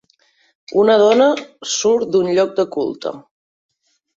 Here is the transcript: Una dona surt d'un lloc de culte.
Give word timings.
Una 0.83 0.95
dona 1.01 1.27
surt 1.73 2.11
d'un 2.15 2.33
lloc 2.39 2.59
de 2.61 2.67
culte. 2.77 3.17